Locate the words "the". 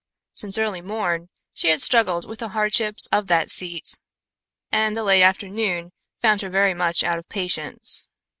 2.39-2.47, 4.97-5.03